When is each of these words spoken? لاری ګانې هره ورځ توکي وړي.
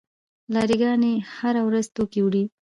لاری 0.53 0.75
ګانې 0.81 1.13
هره 1.35 1.61
ورځ 1.67 1.85
توکي 1.95 2.19
وړي. 2.23 2.43